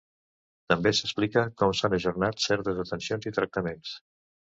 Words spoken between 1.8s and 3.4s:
ajornat certes atencions i